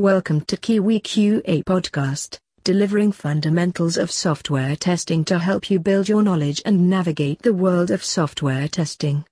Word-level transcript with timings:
Welcome 0.00 0.40
to 0.46 0.56
Kiwi 0.56 1.00
QA 1.00 1.62
Podcast, 1.62 2.38
delivering 2.64 3.12
fundamentals 3.12 3.98
of 3.98 4.10
software 4.10 4.74
testing 4.74 5.26
to 5.26 5.38
help 5.38 5.70
you 5.70 5.78
build 5.78 6.08
your 6.08 6.22
knowledge 6.22 6.62
and 6.64 6.88
navigate 6.88 7.42
the 7.42 7.52
world 7.52 7.90
of 7.90 8.02
software 8.02 8.66
testing. 8.66 9.26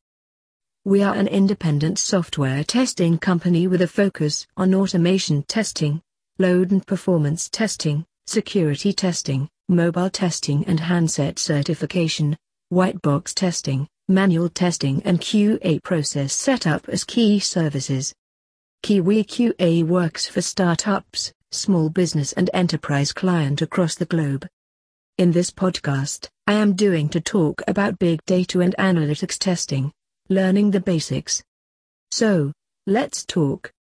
We 0.85 1.03
are 1.03 1.15
an 1.15 1.27
independent 1.27 1.99
software 1.99 2.65
testing 2.65 3.17
company 3.17 3.67
with 3.67 3.81
a 3.81 3.89
focus 3.89 4.47
on 4.59 4.75
automation 4.75 5.43
testing, 5.45 6.03
load 6.39 6.71
and 6.71 6.87
performance 6.87 7.49
testing, 7.49 8.05
security 8.27 8.93
testing, 8.93 9.49
mobile 9.71 10.11
testing 10.11 10.67
and 10.67 10.81
handset 10.81 11.39
certification, 11.39 12.37
white 12.69 13.01
box 13.01 13.33
testing, 13.33 13.89
manual 14.07 14.51
testing 14.51 15.01
and 15.07 15.19
QA 15.19 15.83
process 15.83 16.35
setup 16.35 16.91
as 16.91 17.05
key 17.05 17.41
services. 17.41 18.13
Kiwi 18.83 19.25
QA 19.25 19.85
works 19.85 20.29
for 20.29 20.41
startups, 20.41 21.33
small 21.51 21.91
business 21.91 22.33
and 22.33 22.49
enterprise 22.55 23.13
client 23.13 23.61
across 23.61 23.97
the 23.97 24.07
globe. 24.07 24.47
In 25.19 25.33
this 25.33 25.51
podcast, 25.51 26.29
I 26.47 26.55
am 26.55 26.75
doing 26.75 27.09
to 27.11 27.21
talk 27.21 27.61
about 27.67 27.99
big 27.99 28.25
data 28.25 28.61
and 28.61 28.75
analytics 28.79 29.37
testing, 29.37 29.93
learning 30.31 30.71
the 30.71 30.81
basics. 30.81 31.43
So, 32.13 32.53
let's 32.87 33.27
talk. 33.27 33.73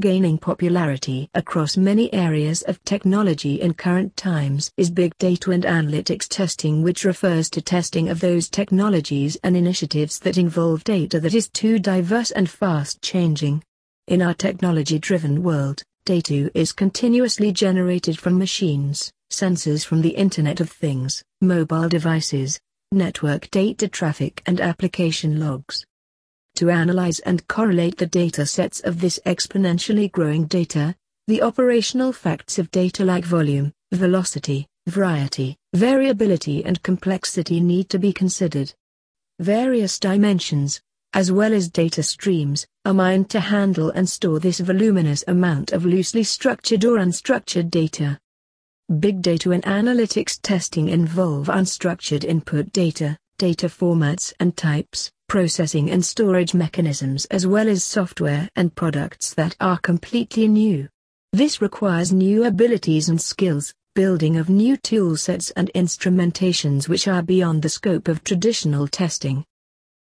Gaining 0.00 0.36
popularity 0.36 1.30
across 1.32 1.76
many 1.76 2.12
areas 2.12 2.62
of 2.62 2.82
technology 2.84 3.62
in 3.62 3.72
current 3.72 4.16
times 4.16 4.70
is 4.76 4.90
big 4.90 5.16
data 5.18 5.52
and 5.52 5.62
analytics 5.62 6.26
testing 6.28 6.82
which 6.82 7.04
refers 7.04 7.48
to 7.50 7.62
testing 7.62 8.08
of 8.08 8.18
those 8.20 8.50
technologies 8.50 9.38
and 9.44 9.56
initiatives 9.56 10.18
that 10.18 10.36
involve 10.36 10.82
data 10.84 11.20
that 11.20 11.34
is 11.34 11.48
too 11.48 11.78
diverse 11.78 12.32
and 12.32 12.50
fast 12.50 13.00
changing. 13.00 13.62
In 14.06 14.20
our 14.20 14.34
technology-driven 14.34 15.42
world, 15.42 15.82
data 16.04 16.50
is 16.52 16.72
continuously 16.72 17.50
generated 17.52 18.18
from 18.18 18.36
machines, 18.36 19.10
sensors 19.32 19.82
from 19.82 20.02
the 20.02 20.10
Internet 20.10 20.60
of 20.60 20.68
Things, 20.70 21.24
mobile 21.40 21.88
devices, 21.88 22.60
network 22.92 23.50
data 23.50 23.88
traffic 23.88 24.42
and 24.44 24.60
application 24.60 25.40
logs. 25.40 25.86
To 26.56 26.68
analyze 26.68 27.20
and 27.20 27.48
correlate 27.48 27.96
the 27.96 28.04
data 28.04 28.44
sets 28.44 28.80
of 28.80 29.00
this 29.00 29.18
exponentially 29.24 30.12
growing 30.12 30.44
data, 30.48 30.94
the 31.26 31.40
operational 31.40 32.12
facts 32.12 32.58
of 32.58 32.70
data 32.70 33.06
like 33.06 33.24
volume, 33.24 33.72
velocity, 33.92 34.66
variety, 34.86 35.56
variability 35.72 36.62
and 36.62 36.82
complexity 36.82 37.58
need 37.58 37.88
to 37.88 37.98
be 37.98 38.12
considered. 38.12 38.70
Various 39.40 39.98
dimensions, 39.98 40.82
as 41.14 41.30
well 41.30 41.54
as 41.54 41.70
data 41.70 42.02
streams, 42.02 42.66
are 42.84 42.92
mined 42.92 43.30
to 43.30 43.40
handle 43.40 43.90
and 43.90 44.08
store 44.08 44.40
this 44.40 44.58
voluminous 44.58 45.24
amount 45.28 45.72
of 45.72 45.86
loosely 45.86 46.24
structured 46.24 46.84
or 46.84 46.98
unstructured 46.98 47.70
data. 47.70 48.18
Big 48.98 49.22
data 49.22 49.52
and 49.52 49.62
analytics 49.62 50.38
testing 50.42 50.88
involve 50.88 51.46
unstructured 51.46 52.24
input 52.24 52.70
data, 52.72 53.16
data 53.38 53.66
formats 53.68 54.34
and 54.40 54.56
types, 54.56 55.10
processing 55.28 55.90
and 55.90 56.04
storage 56.04 56.52
mechanisms 56.52 57.24
as 57.26 57.46
well 57.46 57.68
as 57.68 57.82
software 57.82 58.48
and 58.56 58.74
products 58.74 59.32
that 59.34 59.56
are 59.60 59.78
completely 59.78 60.48
new. 60.48 60.88
This 61.32 61.62
requires 61.62 62.12
new 62.12 62.44
abilities 62.44 63.08
and 63.08 63.20
skills, 63.20 63.72
building 63.94 64.36
of 64.36 64.48
new 64.48 64.76
toolsets 64.76 65.52
and 65.56 65.70
instrumentations 65.74 66.88
which 66.88 67.08
are 67.08 67.22
beyond 67.22 67.62
the 67.62 67.68
scope 67.68 68.08
of 68.08 68.24
traditional 68.24 68.88
testing. 68.88 69.44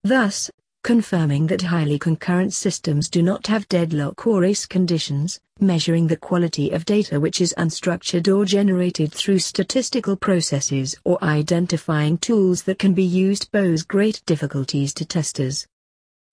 Thus, 0.02 0.50
confirming 0.84 1.46
that 1.46 1.62
highly 1.62 1.98
concurrent 1.98 2.52
systems 2.52 3.08
do 3.08 3.22
not 3.22 3.46
have 3.46 3.66
deadlock 3.68 4.26
or 4.26 4.42
race 4.42 4.66
conditions, 4.66 5.40
measuring 5.58 6.06
the 6.06 6.16
quality 6.16 6.70
of 6.72 6.84
data 6.84 7.18
which 7.18 7.40
is 7.40 7.54
unstructured 7.56 8.28
or 8.28 8.44
generated 8.44 9.10
through 9.10 9.38
statistical 9.38 10.14
processes 10.14 10.94
or 11.04 11.18
identifying 11.24 12.18
tools 12.18 12.62
that 12.64 12.78
can 12.78 12.92
be 12.92 13.02
used 13.02 13.50
pose 13.50 13.82
great 13.82 14.22
difficulties 14.26 14.92
to 14.92 15.06
testers. 15.06 15.66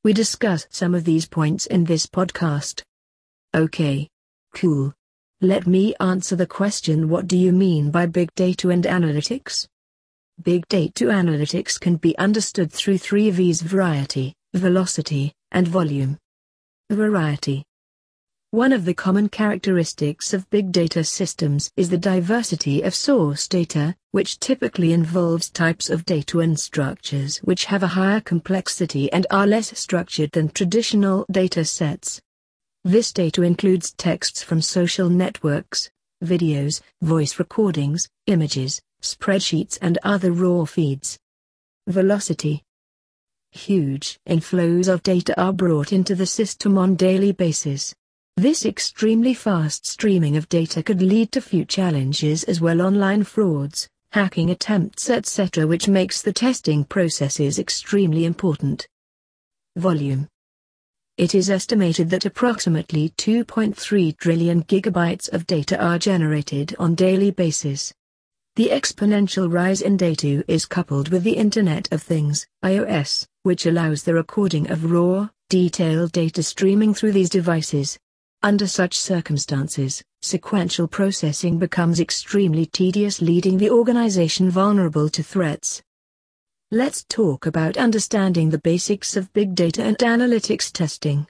We 0.03 0.11
discuss 0.11 0.67
some 0.69 0.93
of 0.93 1.05
these 1.05 1.25
points 1.25 1.65
in 1.67 1.85
this 1.85 2.05
podcast. 2.05 2.83
Okay. 3.55 4.09
Cool. 4.53 4.93
Let 5.39 5.65
me 5.65 5.95
answer 6.01 6.35
the 6.35 6.45
question 6.45 7.07
what 7.07 7.25
do 7.25 7.37
you 7.37 7.53
mean 7.53 7.89
by 7.89 8.05
big 8.05 8.35
data 8.35 8.67
and 8.67 8.83
analytics? 8.83 9.65
Big 10.43 10.67
data 10.67 11.05
analytics 11.05 11.79
can 11.79 11.95
be 11.95 12.17
understood 12.17 12.71
through 12.71 12.97
three 12.97 13.29
V's 13.29 13.61
variety, 13.61 14.33
velocity, 14.53 15.33
and 15.51 15.67
volume. 15.67 16.17
Variety. 16.89 17.63
One 18.49 18.73
of 18.73 18.83
the 18.83 18.93
common 18.93 19.29
characteristics 19.29 20.33
of 20.33 20.49
big 20.49 20.73
data 20.73 21.05
systems 21.05 21.71
is 21.77 21.89
the 21.89 21.97
diversity 21.97 22.81
of 22.81 22.93
source 22.93 23.47
data, 23.47 23.95
which 24.11 24.39
typically 24.39 24.91
involves 24.91 25.49
types 25.49 25.89
of 25.89 26.03
data 26.03 26.39
and 26.39 26.59
structures 26.59 27.37
which 27.37 27.65
have 27.65 27.81
a 27.81 27.87
higher 27.87 28.19
complexity 28.19 29.09
and 29.13 29.25
are 29.31 29.47
less 29.47 29.79
structured 29.79 30.31
than 30.33 30.49
traditional 30.49 31.25
data 31.31 31.63
sets. 31.63 32.21
This 32.83 33.13
data 33.13 33.43
includes 33.43 33.93
texts 33.93 34.43
from 34.43 34.61
social 34.61 35.07
networks, 35.07 35.89
videos, 36.21 36.81
voice 37.01 37.39
recordings, 37.39 38.09
images, 38.27 38.81
spreadsheets 39.01 39.77
and 39.81 39.97
other 40.03 40.33
raw 40.33 40.65
feeds. 40.65 41.17
Velocity 41.87 42.63
Huge 43.53 44.17
inflows 44.29 44.87
of 44.87 45.03
data 45.03 45.39
are 45.39 45.51
brought 45.51 45.91
into 45.91 46.15
the 46.15 46.25
system 46.25 46.77
on 46.77 46.95
daily 46.95 47.33
basis. 47.33 47.93
This 48.37 48.65
extremely 48.65 49.33
fast 49.33 49.85
streaming 49.85 50.37
of 50.37 50.47
data 50.47 50.81
could 50.81 51.01
lead 51.01 51.33
to 51.33 51.41
few 51.41 51.65
challenges 51.65 52.45
as 52.45 52.61
well 52.61 52.81
online 52.81 53.23
frauds, 53.23 53.89
hacking 54.13 54.51
attempts 54.51 55.09
etc. 55.09 55.67
which 55.67 55.89
makes 55.89 56.21
the 56.21 56.31
testing 56.31 56.85
processes 56.85 57.59
extremely 57.59 58.23
important. 58.23 58.87
Volume 59.75 60.29
It 61.17 61.35
is 61.35 61.49
estimated 61.49 62.09
that 62.09 62.25
approximately 62.25 63.09
2.3 63.17 64.17
trillion 64.17 64.63
gigabytes 64.63 65.31
of 65.33 65.45
data 65.45 65.77
are 65.83 65.99
generated 65.99 66.73
on 66.79 66.95
daily 66.95 67.31
basis. 67.31 67.93
The 68.57 68.67
exponential 68.67 69.49
rise 69.49 69.81
in 69.81 69.95
data 69.95 70.43
is 70.45 70.65
coupled 70.65 71.07
with 71.07 71.23
the 71.23 71.37
Internet 71.37 71.87
of 71.93 72.03
Things, 72.03 72.45
IoT, 72.65 73.25
which 73.43 73.65
allows 73.65 74.03
the 74.03 74.13
recording 74.13 74.69
of 74.69 74.91
raw, 74.91 75.29
detailed 75.49 76.11
data 76.11 76.43
streaming 76.43 76.93
through 76.93 77.13
these 77.13 77.29
devices. 77.29 77.97
Under 78.43 78.67
such 78.67 78.99
circumstances, 78.99 80.03
sequential 80.21 80.89
processing 80.89 81.59
becomes 81.59 82.01
extremely 82.01 82.65
tedious 82.65 83.21
leading 83.21 83.57
the 83.57 83.69
organization 83.69 84.49
vulnerable 84.49 85.07
to 85.07 85.23
threats. 85.23 85.81
Let's 86.71 87.05
talk 87.05 87.45
about 87.45 87.77
understanding 87.77 88.49
the 88.49 88.59
basics 88.59 89.15
of 89.15 89.31
big 89.31 89.55
data 89.55 89.81
and 89.81 89.97
analytics 89.99 90.69
testing. 90.73 91.25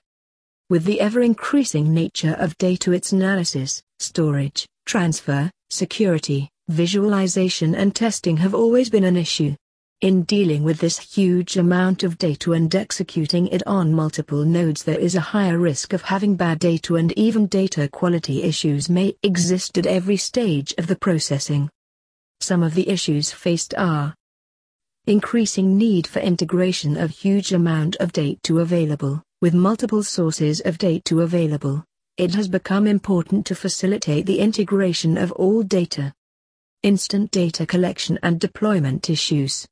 With 0.71 0.85
the 0.85 0.99
ever-increasing 0.99 1.93
nature 1.93 2.35
of 2.39 2.57
data 2.57 2.93
its 2.93 3.11
analysis, 3.11 3.83
storage, 3.99 4.65
transfer, 4.87 5.51
security, 5.69 6.49
visualization 6.67 7.75
and 7.75 7.95
testing 7.95 8.37
have 8.37 8.53
always 8.53 8.89
been 8.89 9.03
an 9.03 9.17
issue. 9.17 9.55
In 10.01 10.23
dealing 10.23 10.63
with 10.63 10.79
this 10.79 10.97
huge 10.97 11.57
amount 11.57 12.01
of 12.01 12.17
data 12.17 12.53
and 12.53 12.73
executing 12.73 13.47
it 13.49 13.61
on 13.67 13.93
multiple 13.93 14.43
nodes 14.43 14.81
there 14.83 14.97
is 14.97 15.13
a 15.13 15.21
higher 15.21 15.59
risk 15.59 15.93
of 15.93 16.01
having 16.01 16.35
bad 16.35 16.57
data 16.57 16.95
and 16.95 17.11
even 17.11 17.45
data 17.45 17.87
quality 17.87 18.41
issues 18.41 18.89
may 18.89 19.15
exist 19.21 19.77
at 19.77 19.85
every 19.85 20.17
stage 20.17 20.73
of 20.79 20.87
the 20.87 20.95
processing. 20.95 21.69
Some 22.39 22.63
of 22.63 22.73
the 22.73 22.89
issues 22.89 23.31
faced 23.31 23.75
are 23.75 24.15
increasing 25.05 25.77
need 25.77 26.07
for 26.07 26.19
integration 26.19 26.97
of 26.97 27.11
huge 27.11 27.53
amount 27.53 27.95
of 27.97 28.11
data 28.11 28.57
available, 28.57 29.21
with 29.39 29.53
multiple 29.53 30.01
sources 30.01 30.61
of 30.61 30.79
data 30.79 31.19
available. 31.19 31.83
It 32.17 32.33
has 32.33 32.47
become 32.47 32.87
important 32.87 33.45
to 33.45 33.55
facilitate 33.55 34.25
the 34.25 34.39
integration 34.39 35.17
of 35.17 35.31
all 35.33 35.61
data. 35.61 36.11
Instant 36.83 37.29
data 37.29 37.67
collection 37.67 38.17
and 38.23 38.39
deployment 38.39 39.11
issues 39.11 39.67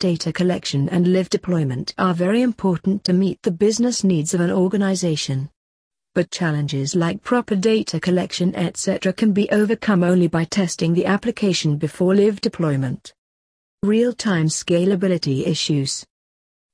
data 0.00 0.32
collection 0.32 0.88
and 0.88 1.12
live 1.12 1.30
deployment 1.30 1.94
are 1.98 2.12
very 2.12 2.42
important 2.42 3.04
to 3.04 3.12
meet 3.12 3.40
the 3.42 3.50
business 3.52 4.02
needs 4.02 4.34
of 4.34 4.40
an 4.40 4.50
organization. 4.50 5.48
But 6.16 6.32
challenges 6.32 6.96
like 6.96 7.22
proper 7.22 7.54
data 7.54 8.00
collection 8.00 8.52
etc. 8.56 9.12
can 9.12 9.32
be 9.32 9.48
overcome 9.50 10.02
only 10.02 10.26
by 10.26 10.42
testing 10.42 10.92
the 10.92 11.06
application 11.06 11.76
before 11.76 12.16
live 12.16 12.40
deployment. 12.40 13.14
Real-time 13.84 14.46
scalability 14.46 15.46
issues. 15.46 16.04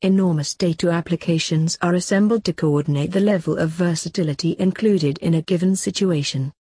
Enormous 0.00 0.54
data 0.54 0.88
applications 0.88 1.76
are 1.82 1.92
assembled 1.92 2.42
to 2.46 2.54
coordinate 2.54 3.12
the 3.12 3.20
level 3.20 3.58
of 3.58 3.68
versatility 3.68 4.56
included 4.58 5.18
in 5.18 5.34
a 5.34 5.42
given 5.42 5.76
situation. 5.76 6.54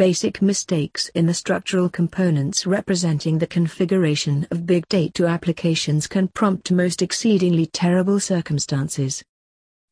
Basic 0.00 0.40
mistakes 0.40 1.10
in 1.14 1.26
the 1.26 1.34
structural 1.34 1.90
components 1.90 2.66
representing 2.66 3.36
the 3.36 3.46
configuration 3.46 4.46
of 4.50 4.64
big 4.64 4.88
data 4.88 5.26
applications 5.26 6.06
can 6.06 6.28
prompt 6.28 6.72
most 6.72 7.02
exceedingly 7.02 7.66
terrible 7.66 8.18
circumstances. 8.18 9.22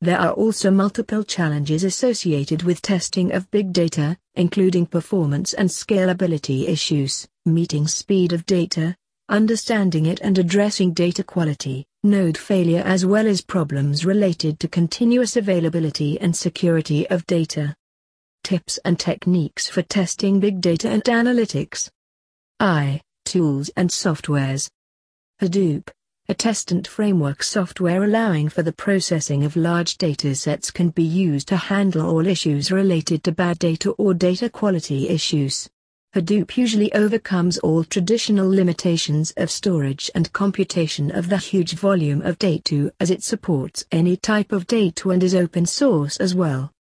There 0.01 0.19
are 0.19 0.33
also 0.33 0.71
multiple 0.71 1.25
challenges 1.25 1.85
associated 1.85 2.63
with 2.63 2.81
testing 2.81 3.33
of 3.33 3.51
big 3.51 3.71
data, 3.71 4.17
including 4.35 4.87
performance 4.87 5.53
and 5.53 5.69
scalability 5.69 6.67
issues, 6.67 7.29
meeting 7.45 7.87
speed 7.87 8.33
of 8.33 8.47
data, 8.47 8.97
understanding 9.29 10.07
it 10.07 10.21
and 10.23 10.39
addressing 10.39 10.95
data 10.95 11.23
quality, 11.23 11.85
node 12.03 12.39
failure 12.39 12.83
as 12.87 13.05
well 13.05 13.27
as 13.27 13.43
problems 13.43 14.07
related 14.07 14.59
to 14.61 14.69
continuous 14.69 15.37
availability 15.37 16.19
and 16.19 16.35
security 16.35 17.07
of 17.11 17.27
data. 17.27 17.77
Tips 18.49 18.79
and 18.83 18.99
techniques 18.99 19.69
for 19.69 19.83
testing 19.83 20.41
big 20.41 20.63
data 20.63 20.89
and 20.89 21.05
analytics. 21.05 21.91
I. 22.59 23.03
Tools 23.27 23.69
and 23.77 23.91
softwares. 23.91 24.71
Hadoop 25.39 25.91
a 26.31 26.35
testant 26.35 26.87
framework 26.87 27.43
software 27.43 28.03
allowing 28.05 28.49
for 28.49 28.63
the 28.63 28.73
processing 28.73 29.45
of 29.45 29.55
large 29.55 29.99
datasets 29.99 30.73
can 30.73 30.89
be 30.89 31.03
used 31.03 31.47
to 31.49 31.59
handle 31.59 32.09
all 32.09 32.27
issues 32.27 32.73
related 32.73 33.23
to 33.25 33.33
bad 33.33 33.59
data 33.59 33.91
or 33.99 34.15
data 34.15 34.49
quality 34.49 35.11
issues. 35.11 35.69
Hadoop 36.15 36.57
usually 36.57 36.91
overcomes 36.95 37.59
all 37.59 37.85
traditional 37.85 38.49
limitations 38.49 39.31
of 39.37 39.51
storage 39.51 40.11
and 40.15 40.33
computation 40.33 41.15
of 41.15 41.29
the 41.29 41.37
huge 41.37 41.75
volume 41.75 42.23
of 42.23 42.39
data 42.39 42.91
as 42.99 43.11
it 43.11 43.23
supports 43.23 43.85
any 43.93 44.17
type 44.17 44.53
of 44.53 44.67
data 44.67 45.11
and 45.11 45.23
is 45.23 45.35
open 45.35 45.67
source 45.67 46.17
as 46.17 46.35
well. 46.35 46.73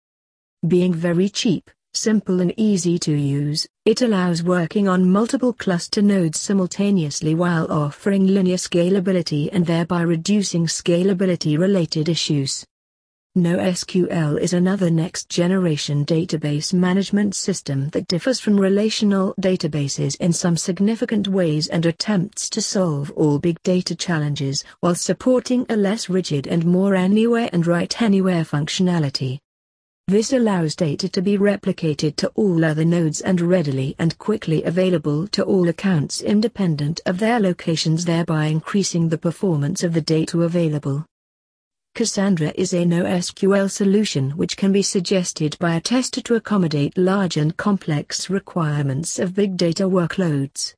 Being 0.66 0.92
very 0.92 1.28
cheap, 1.28 1.70
simple 1.94 2.40
and 2.40 2.52
easy 2.56 2.98
to 2.98 3.12
use, 3.12 3.64
it 3.84 4.02
allows 4.02 4.42
working 4.42 4.88
on 4.88 5.08
multiple 5.08 5.52
cluster 5.52 6.02
nodes 6.02 6.40
simultaneously 6.40 7.36
while 7.36 7.70
offering 7.70 8.26
linear 8.26 8.56
scalability 8.56 9.48
and 9.52 9.64
thereby 9.64 10.02
reducing 10.02 10.66
scalability-related 10.66 12.08
issues. 12.08 12.66
NoSQL 13.36 14.40
is 14.40 14.52
another 14.52 14.90
next-generation 14.90 16.04
database 16.04 16.74
management 16.74 17.36
system 17.36 17.90
that 17.90 18.08
differs 18.08 18.40
from 18.40 18.58
relational 18.58 19.36
databases 19.40 20.16
in 20.16 20.32
some 20.32 20.56
significant 20.56 21.28
ways 21.28 21.68
and 21.68 21.86
attempts 21.86 22.50
to 22.50 22.60
solve 22.60 23.12
all 23.12 23.38
big 23.38 23.62
data 23.62 23.94
challenges 23.94 24.64
while 24.80 24.96
supporting 24.96 25.64
a 25.68 25.76
less 25.76 26.08
rigid 26.08 26.48
and 26.48 26.66
more 26.66 26.96
anywhere 26.96 27.48
and 27.52 27.64
write 27.64 28.02
anywhere 28.02 28.42
functionality. 28.42 29.38
This 30.08 30.32
allows 30.32 30.74
data 30.74 31.06
to 31.10 31.20
be 31.20 31.36
replicated 31.36 32.16
to 32.16 32.28
all 32.28 32.64
other 32.64 32.86
nodes 32.86 33.20
and 33.20 33.42
readily 33.42 33.94
and 33.98 34.16
quickly 34.16 34.64
available 34.64 35.28
to 35.28 35.44
all 35.44 35.68
accounts 35.68 36.22
independent 36.22 37.02
of 37.04 37.18
their 37.18 37.38
locations 37.38 38.06
thereby 38.06 38.46
increasing 38.46 39.10
the 39.10 39.18
performance 39.18 39.82
of 39.82 39.92
the 39.92 40.00
data 40.00 40.40
available. 40.40 41.04
Cassandra 41.94 42.54
is 42.54 42.72
a 42.72 42.86
NoSQL 42.86 43.70
solution 43.70 44.30
which 44.30 44.56
can 44.56 44.72
be 44.72 44.80
suggested 44.80 45.58
by 45.58 45.74
a 45.74 45.80
tester 45.82 46.22
to 46.22 46.36
accommodate 46.36 46.96
large 46.96 47.36
and 47.36 47.54
complex 47.58 48.30
requirements 48.30 49.18
of 49.18 49.34
big 49.34 49.58
data 49.58 49.82
workloads. 49.82 50.72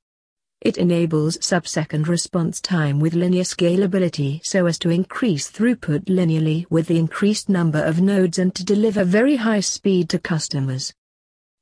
It 0.60 0.76
enables 0.76 1.42
sub-second 1.44 2.06
response 2.06 2.60
time 2.60 3.00
with 3.00 3.14
linear 3.14 3.44
scalability 3.44 4.44
so 4.44 4.66
as 4.66 4.78
to 4.80 4.90
increase 4.90 5.50
throughput 5.50 6.04
linearly 6.04 6.66
with 6.68 6.86
the 6.86 6.98
increased 6.98 7.48
number 7.48 7.82
of 7.82 8.02
nodes 8.02 8.38
and 8.38 8.54
to 8.54 8.64
deliver 8.64 9.02
very 9.02 9.36
high 9.36 9.60
speed 9.60 10.10
to 10.10 10.18
customers. 10.18 10.92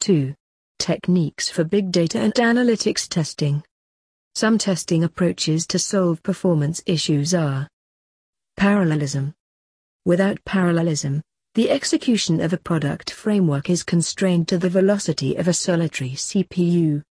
2. 0.01 0.35
Techniques 0.81 1.49
for 1.49 1.63
big 1.63 1.93
data 1.93 2.19
and 2.19 2.35
analytics 2.35 3.09
testing. 3.09 3.63
Some 4.35 4.59
testing 4.59 5.05
approaches 5.05 5.67
to 5.69 5.79
solve 5.79 6.23
performance 6.25 6.83
issues 6.85 7.35
are 7.35 7.69
Parallelism. 8.57 9.33
Without 10.05 10.45
parallelism, 10.45 11.23
the 11.55 11.71
execution 11.71 12.41
of 12.41 12.53
a 12.53 12.59
product 12.59 13.13
framework 13.13 13.71
is 13.71 13.85
constrained 13.85 14.49
to 14.49 14.59
the 14.59 14.69
velocity 14.69 15.37
of 15.37 15.47
a 15.47 15.53
solitary 15.53 16.11
CPU. 16.11 17.03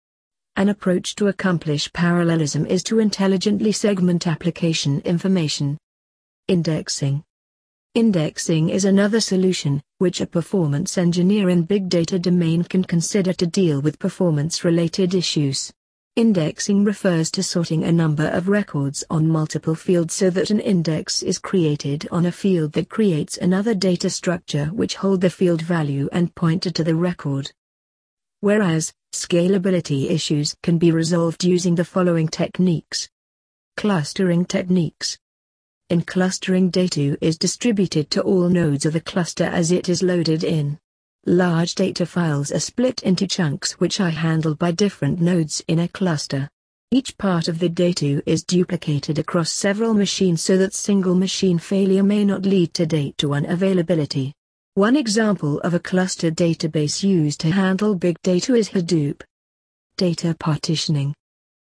An 0.57 0.69
approach 0.69 1.13
to 1.17 1.27
accomplish 1.27 1.93
parallelism 1.93 2.65
is 2.65 2.81
to 2.85 2.97
intelligently 2.97 3.71
segment 3.71 4.25
application 4.25 5.01
information. 5.01 5.77
Indexing. 6.47 7.23
Indexing 7.93 8.69
is 8.69 8.83
another 8.83 9.19
solution, 9.19 9.83
which 9.99 10.19
a 10.19 10.25
performance 10.25 10.97
engineer 10.97 11.49
in 11.49 11.61
big 11.61 11.89
data 11.89 12.17
domain 12.17 12.63
can 12.63 12.83
consider 12.83 13.33
to 13.33 13.45
deal 13.45 13.81
with 13.81 13.99
performance-related 13.99 15.13
issues. 15.13 15.71
Indexing 16.15 16.83
refers 16.83 17.29
to 17.31 17.43
sorting 17.43 17.83
a 17.83 17.91
number 17.91 18.27
of 18.27 18.49
records 18.49 19.03
on 19.11 19.27
multiple 19.27 19.75
fields 19.75 20.15
so 20.15 20.31
that 20.31 20.49
an 20.49 20.59
index 20.59 21.21
is 21.21 21.37
created 21.37 22.07
on 22.11 22.25
a 22.25 22.31
field 22.31 22.71
that 22.71 22.89
creates 22.89 23.37
another 23.37 23.75
data 23.75 24.09
structure 24.09 24.65
which 24.73 24.95
hold 24.95 25.21
the 25.21 25.29
field 25.29 25.61
value 25.61 26.09
and 26.11 26.33
pointer 26.33 26.71
to 26.71 26.83
the 26.83 26.95
record. 26.95 27.51
Whereas, 28.39 28.91
Scalability 29.17 30.11
issues 30.11 30.55
can 30.61 30.77
be 30.77 30.91
resolved 30.91 31.43
using 31.43 31.73
the 31.73 31.83
following 31.83 32.27
techniques. 32.27 33.09
Clustering 33.75 34.45
techniques. 34.45 35.17
In 35.89 36.03
clustering 36.03 36.69
data 36.69 37.17
is 37.19 37.35
distributed 37.35 38.11
to 38.11 38.21
all 38.21 38.47
nodes 38.47 38.85
of 38.85 38.95
a 38.95 38.99
cluster 38.99 39.45
as 39.45 39.71
it 39.71 39.89
is 39.89 40.03
loaded 40.03 40.43
in. 40.43 40.77
Large 41.25 41.73
data 41.73 42.05
files 42.05 42.51
are 42.51 42.59
split 42.59 43.01
into 43.01 43.25
chunks 43.25 43.71
which 43.79 43.99
are 43.99 44.11
handled 44.11 44.59
by 44.59 44.69
different 44.69 45.19
nodes 45.19 45.63
in 45.67 45.79
a 45.79 45.87
cluster. 45.87 46.47
Each 46.91 47.17
part 47.17 47.47
of 47.47 47.57
the 47.57 47.69
data 47.69 48.21
is 48.27 48.43
duplicated 48.43 49.17
across 49.17 49.49
several 49.49 49.95
machines 49.95 50.43
so 50.43 50.57
that 50.57 50.75
single 50.75 51.15
machine 51.15 51.57
failure 51.57 52.03
may 52.03 52.23
not 52.23 52.43
lead 52.43 52.75
to 52.75 52.85
data 52.85 53.29
unavailability. 53.29 54.33
One 54.77 54.95
example 54.95 55.59
of 55.61 55.73
a 55.73 55.79
cluster 55.79 56.29
database 56.29 57.01
used 57.01 57.39
to 57.39 57.49
handle 57.49 57.95
big 57.95 58.21
data 58.21 58.53
is 58.53 58.69
Hadoop. 58.69 59.23
Data 59.97 60.35
partitioning. 60.39 61.15